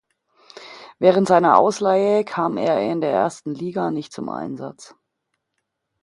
Während 0.97 1.27
seiner 1.27 1.59
Ausleihe 1.59 2.25
kam 2.25 2.57
er 2.57 2.81
in 2.91 3.01
der 3.01 3.11
ersten 3.11 3.53
Liga 3.53 3.91
nicht 3.91 4.11
zum 4.13 4.29
Einsatz. 4.29 4.95